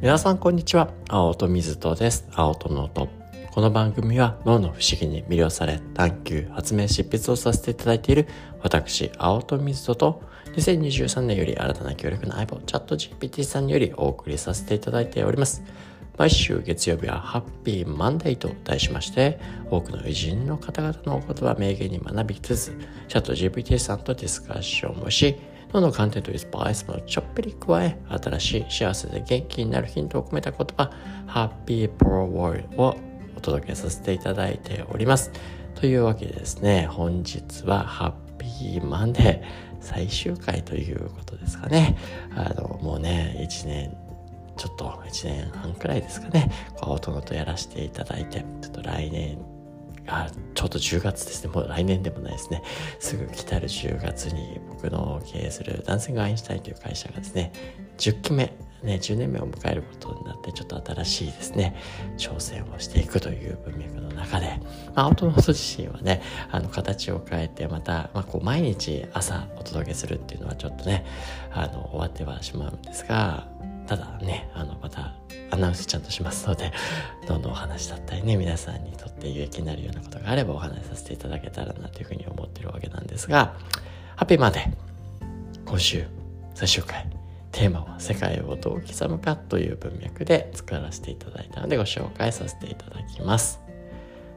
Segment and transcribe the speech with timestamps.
[0.00, 0.92] 皆さんこんにちは。
[1.08, 2.28] 青戸水戸です。
[2.32, 3.08] 青戸の音
[3.50, 8.28] この番組は脳の不思議に魅了され探求発明執筆をさせていただいている
[8.62, 10.22] 私青戸水戸と
[10.54, 15.64] 2023年より新たな協力の相棒チャット GPT さんによりお送りさせていただいております。
[16.16, 22.72] 毎週月曜日はハッピーマンデーと題しまして多くの偉人の方々のお言葉名言に学びつつ
[23.08, 25.36] チャット GPT さんとディスカッションをし
[25.72, 30.90] どの観点というスパイスもちょっぴり加え新しい幸せで元気になるヒントを込めた言葉
[31.26, 32.96] ハッピープロワールを
[33.36, 35.30] お届けさせていただいております。
[35.74, 36.86] というわけでですね。
[36.86, 39.42] 本日はハッピーマンデー
[39.80, 41.96] 最終回ということですかね。
[42.34, 43.96] あのもうね1年
[44.58, 49.38] ちょっと1年半くらいですかね、こう、とのとやらせていただいて、ちょっと来年、
[50.08, 51.52] あ、ちょうど10月ですね。
[51.52, 52.62] もう来年でもないですね。
[52.98, 57.52] すぐ来たる10月に僕の経営するダンシングアインシュタインという会社がですね、
[57.98, 58.52] 10期目、
[58.82, 61.76] ね、10年目を迎えることになって、ちょっと新しいですね、
[62.16, 64.60] 挑戦をしていくという文脈の中で、
[64.94, 71.04] まあ、アウトノート自身はね、あの、形を変えて、また、まあ、こう、毎日朝お届けするっていうのはちょっとね、
[71.52, 73.48] あの、終わってはしまうんですが、
[73.88, 75.14] ただね、あの、また
[75.50, 76.72] アナウンスちゃんとしますので、
[77.26, 83.54] どんどんお話だったりね、皆さんにとって有益になるようなことがあればお話しさせていただけたらなというふうに思ってるわけなんですが、
[84.16, 84.70] ハッピーマンデー
[85.64, 86.06] 今週
[86.54, 87.06] 最終回、
[87.50, 93.58] テーマは世界をどう刻むかという文脈で作らせていただいたのでご紹介させていただきます。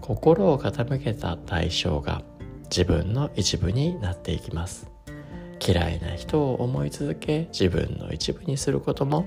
[0.00, 2.22] 心を傾けた対象が
[2.64, 4.95] 自分の一部になっていきます。
[5.66, 9.26] 嫌いな人を思い続け自分の一部にすることも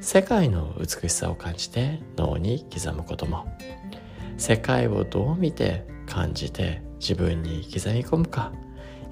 [0.00, 3.46] 世界の美しさを感じて脳に刻むことも。
[4.36, 8.52] 世界をどう見て感じて自分に刻み込むか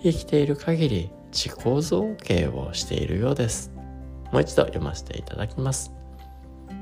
[0.03, 3.73] 生きている限り自己造形をしているようです。
[4.33, 5.93] もう一度読ませていただきます。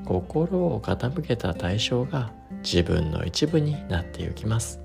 [0.05, 4.81] 心を傾けた対象が自分の一部になっていきます。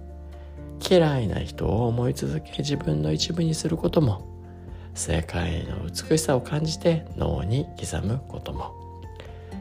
[0.89, 4.32] 嫌いな人を思い続け自分の一部にすることも
[4.93, 8.73] 世界の美しさを感じて脳に刻むことも。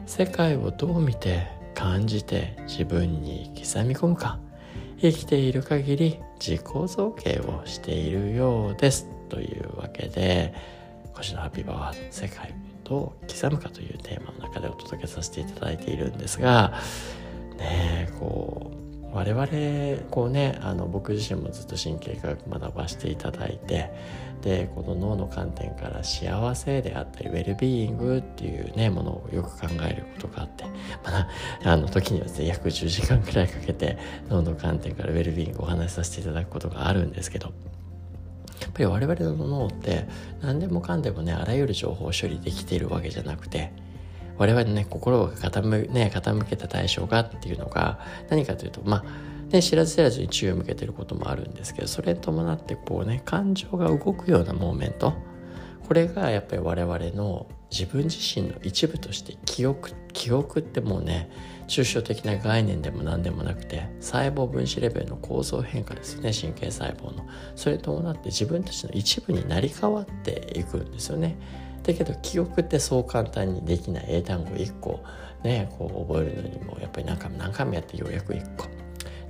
[0.05, 4.39] 世界をどう見て感じて自分に刻み込むか。
[4.99, 9.07] 生きている限り自己造形をしているようです。
[9.29, 10.53] というわけで
[11.13, 16.73] 今週のハピーバワード世界をどう刻むかというテーマの中でお届けさせていただいているんですが
[17.57, 18.82] ねえこう
[19.13, 23.91] 我々こうねあの僕自身もずっと神経科学学ばせていただいて
[24.41, 30.71] でこの脳の観点から幸せであったりウェルビーイングっていうねものをよく考えることがあって、ま
[31.19, 31.27] あ、
[31.63, 33.97] あの時にはですね約10時間くらいかけて
[34.29, 37.53] 脳の観点からウェルビーイングをお話しさせていただくことがあるんですけど
[38.61, 40.07] やっぱり我々の脳って
[40.41, 43.71] 何でもかんでもねあらゆる情報を処理できているわけじゃなくて
[44.37, 47.99] 我々のね心が傾,、ね、傾けた対象がっていうのが
[48.29, 55.13] 何かというとまあね、知らず知らずに注意を向けてることもあるんですけどそれに伴ってこうね感情が動くようなモーメント。
[55.87, 61.29] これがやっぱり我々の自分自身の一部として記憶記憶ってもうね
[61.67, 67.25] 抽象的な概念でも何でもなくて細胞分子レベルの構造変化ですよね神経細胞の。
[67.55, 71.35] それに伴って自分たちの一部になり変わっていくんですよね。
[71.83, 75.01] だけど記憶ってそう簡単にできない英単語1個
[75.43, 78.67] ねこう覚えるのにもやっぱり何回も何回もやってようやく1個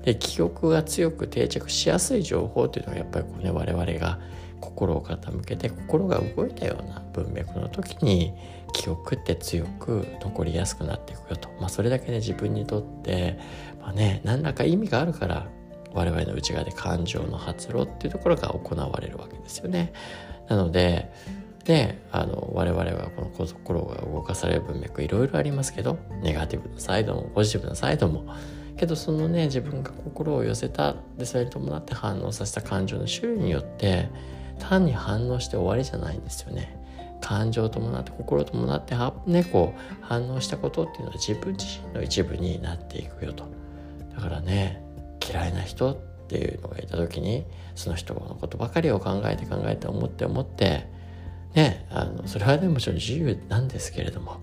[0.03, 4.19] で記憶が強く定着しやすい情報というのはやっぱりこうね我々が
[4.59, 8.34] 心を傾けて心が動いたような文脈の時に
[8.72, 13.38] 記憶って強く残りやすくなっていくよと、まあ、それだけで自分にとって、
[13.81, 15.47] まあね、何らか意味があるから
[15.94, 19.94] 我々の内側で感情の発露っていうところが行われるわけですよね。
[20.47, 21.12] なので
[21.66, 28.25] であの我々はこの心が動かされる文脈いろいろありますけどネガティブなサイドもポジティブなサイドも
[28.75, 34.09] けどそのね自分が心を寄せたでそれに伴って反応させた感情の種類によって
[34.59, 36.79] 単に反応して終わりじゃないんですよね。
[37.22, 38.96] 感情を伴って心を伴って
[39.26, 43.46] ねこう反応したことっていうのは自分自身の一部になっていくよと。
[44.14, 44.84] だからね
[45.26, 45.97] 嫌いな人っ
[46.28, 47.46] ていうのがいた時に
[47.76, 50.87] その人のことばかりを考えて考えて思って思って
[51.53, 54.41] ねあのそれはねもちろん自由なんですけれども。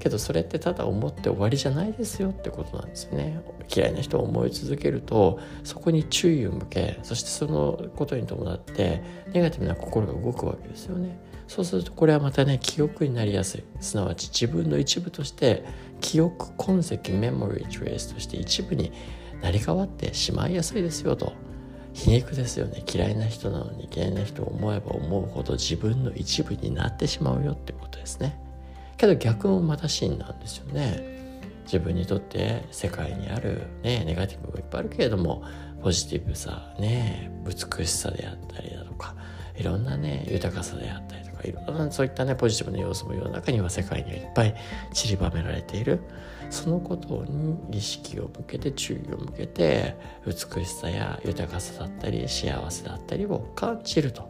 [0.00, 3.40] けどそれってただ思って終わりじゃないですよってことなんですよね。
[3.72, 9.02] 嫌いな人を思い続けるとそこに注意を向けそしてそのことに伴って
[9.32, 11.20] ネガティブな心が動くわけですよね。
[11.46, 13.64] そうするとこれはまたね記憶になりやすい。
[13.80, 15.64] すなわち自分の一部として
[16.00, 18.92] 記憶痕跡メモリートレースとして一部に
[19.42, 21.32] なり変わってしまいやすいですよと。
[21.92, 22.82] 皮肉ですよね。
[22.92, 28.38] 嫌いな人なのに嫌いな人を思えば思うほど自分の一部になってしまうよってことですね。
[28.96, 31.20] けど逆もまた真なんですよね。
[31.64, 35.44] 自分にとって世界にあるねネガティブがいっぱいあるけれども
[35.80, 39.14] ポジティブさね美しさであったりだとか
[39.56, 44.54] いろんなね豊かさであったりとかいろんなそういったねポジティブな要素も世の中には世界にはいっぱい
[44.92, 46.00] 散りばめられている。
[46.50, 49.96] そのことに意識を向けて注意を向けて
[50.26, 54.29] 美しさや豊かさだったり幸せだったりを感じると。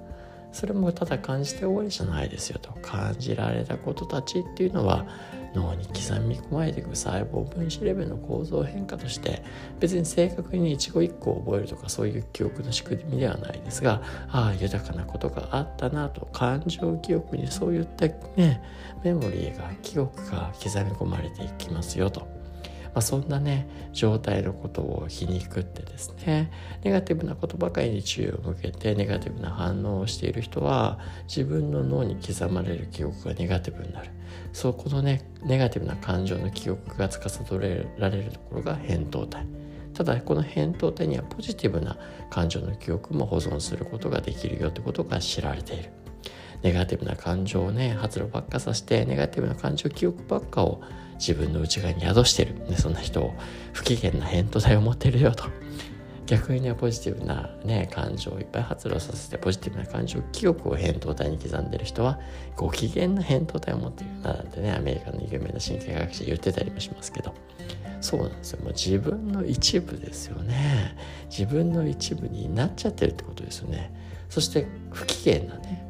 [0.53, 5.07] それもただ感じて終わりじゃないですよと感じられたことたちっていうのは
[5.55, 9.43] 脳に刻み込まれていく細胞分子レベルの構造変化として
[9.81, 18.07] 別に正確に一語一個覚えるとかそういう記憶の仕組みではないですがああ豊かなことがあったなと感情記憶にそういった
[18.37, 18.63] ね
[19.03, 22.40] メモリーが記憶が刻み込まれていきますよと。
[22.95, 26.51] まあ、そんなね状態のことを皮肉ってですね
[26.83, 34.11] ネガティブなことばかりに注意を向けてネガティブな反応をしている人は自分の脳に刻まれる記憶がネガティブになる。
[34.53, 37.45] そうこのねネガティブな感情の記憶が司
[37.99, 39.47] られるところが扁桃体。
[39.95, 41.97] ただこの扁桃体にはポジティブな
[42.31, 46.00] 感情の記憶も保存することができるよってことが知られている。
[46.63, 50.81] ネガティブな感情をね発露ばっかさせてネガティブな感情記憶ばっかを
[51.15, 53.35] 自分の内側に宿してる、ね、そんな人を
[53.73, 55.45] 不機嫌な扁桃体を持ってるよと。
[56.27, 62.21] 逆にねポジティブなね感情をいっぱい発露させてポジティブな感情記憶を扁桃体に刻んでる人は
[62.57, 67.35] ご機嫌な扁桃体を持ってるななんてねアメリカの有名な神経学者言ってたりもしますけど。
[68.01, 68.63] そうなんですよ。
[68.63, 70.97] もう自分の一部ですよね。
[71.29, 73.93] 自分の一部になっちゃってるってことですよね。
[74.31, 75.90] そして不機嫌なね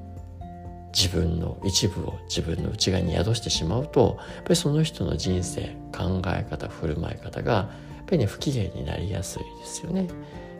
[0.93, 7.69] 自分の一部を自分の内側に宿してしまうとやっぱりその人の人生考え方振る舞い方がや
[8.03, 10.09] っぱりね不機嫌になりやすいですよね。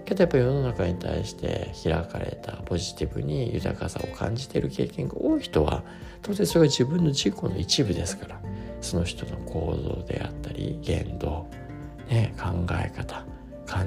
[0.05, 5.85] けどやっぱり世の中に対して開かれたポジティブに豊かさを感じている経験が多い人は
[6.23, 8.41] 当然それが自分の自己の一部ですから
[8.81, 10.50] その人の行動であったり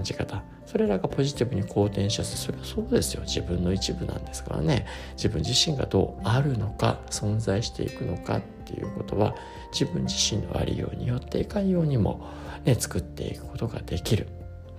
[0.03, 0.43] 感じ方。
[0.65, 2.37] それらがポジティブに好転しやすい。
[2.37, 3.23] それはそうですよ。
[3.25, 4.85] 自分の一部なんですからね。
[5.15, 9.35] 自分自身がどうあるのか存在していくのかっていうことは
[9.71, 12.27] 自分自身のありようによっていかんようにも、
[12.65, 14.27] ね、作っていくことができる、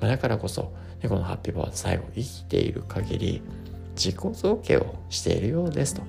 [0.00, 3.42] まあ、だからこそ、ね、このハッピーバード最後生きている限り
[3.94, 6.02] 自己造形をしているようですと。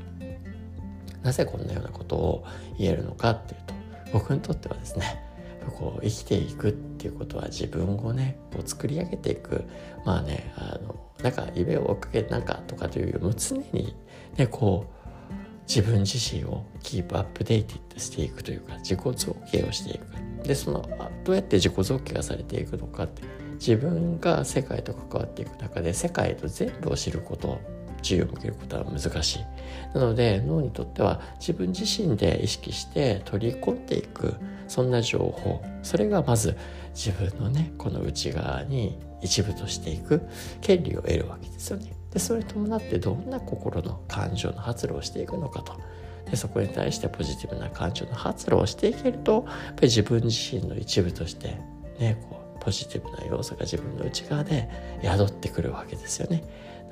[1.21, 2.45] なぜこんなようなことを
[2.77, 3.73] 言えるのかっていうと
[4.13, 5.24] 僕にとってはですね
[5.71, 9.63] こう生きていくっていうことは自分をねこう作り上げていく。
[10.05, 13.95] まあねあのなんか夢を追っかけてなんかとかというよりも常に
[14.37, 15.33] ねこう
[15.67, 20.05] 自分自身をキープアップデーティッドしていくというか自己造形をしていく。
[20.47, 20.87] でその
[21.23, 23.23] どうやって自己造形がされていくのかって
[23.53, 27.59] 自分が世界と関わっていく中で世界と全部を知ること
[28.05, 29.39] 注意を向けることは難しい
[29.97, 34.35] なので脳にとっては自分自身で意識して取り込んでいく
[34.67, 36.55] そんな情報それがまず
[36.93, 40.21] 自分のねこの内側に一部としていく
[40.61, 41.93] 権利を得るわけですよね。
[42.11, 45.73] でそれに伴ってどんな心の感情の発露をしていくのかと。
[46.29, 51.59] でそこに対してポジティブな感情の発露をしていけるとやっぱり自分自身の一部として
[51.99, 54.69] ねこうポジティブな要素が自分の内側で
[55.03, 56.43] 宿ってくるわけですよね。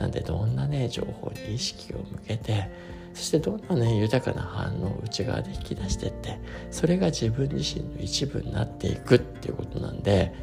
[0.03, 2.69] なんでどんなね情報に意識を向けて
[3.13, 6.37] そしてどんなね豊かな反応を内側で引き出してって
[6.71, 10.33] それが自分自身の一部になっていくっていうことなんで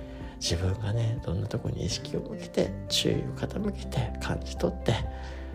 [0.41, 4.95] 自分がねどんなとこに意識を向けて注意を傾けて感じ取って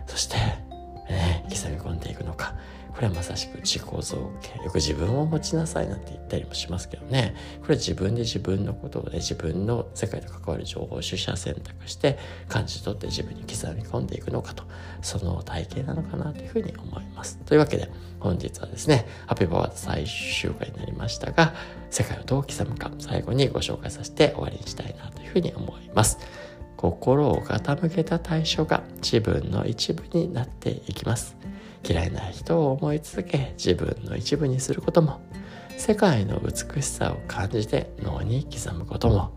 [0.06, 2.54] そして、ね、刻み込んでいくのか
[2.96, 4.64] これはまさしく自己造形。
[4.64, 7.36] よく自分を持ちなさいなんて言ったりもしますけどね。
[7.60, 14.64] これは自分で自分のことをね自分の世界と関わる情報を取捨選択して感じ取って自分に刻み込んでいくのかと。
[15.02, 17.36] その体験なのかなというふうに思います。
[17.44, 21.52] というわけで本日はですねハッピーバワード最終回になりましたが
[21.90, 26.18] 世界をどう刻むか最後にご紹介させて終わりにしたいなというふうに思います。
[26.78, 31.36] 心を傾けた対象が自分の一部になっていきます。
[31.86, 35.20] 嫌いな人を思い続け自分の一部にすることも
[35.76, 39.32] 世界の美しさを感じて脳に刻むことも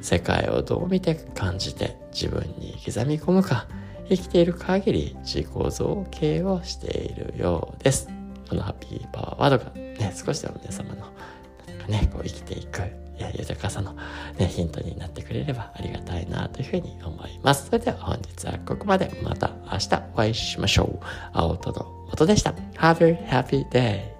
[0.00, 3.68] 世界をどう見て感じて自分に刻み込むか
[4.08, 8.08] 生きている限り自己造形をしているようです。
[8.48, 11.06] このハッピーパワーワードがね、少しでも皆様の
[11.88, 12.82] ね、こう生きていく
[13.38, 13.94] 豊かさの、
[14.38, 17.66] ね、ヒントになってくれればありがたいなというふうに思います。
[17.66, 19.10] それでは本日はここまで。
[19.22, 21.04] また明日お会いしましょう。
[21.32, 22.52] 青との音でした。
[22.78, 24.11] Have a happy day!